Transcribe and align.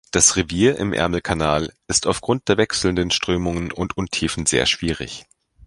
Das 0.09 0.35
Revier 0.35 0.79
im 0.79 0.93
Ärmelkanal 0.93 1.71
ist 1.87 2.07
aufgrund 2.07 2.49
der 2.49 2.57
wechselnden 2.57 3.11
Strömungen 3.11 3.71
und 3.71 3.97
Untiefen 3.97 4.47
sehr 4.47 4.65
schwierig. 4.65 5.27